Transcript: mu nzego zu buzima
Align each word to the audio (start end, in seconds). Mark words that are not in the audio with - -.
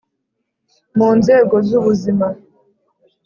mu 0.97 1.09
nzego 1.19 1.55
zu 1.67 1.79
buzima 1.85 2.27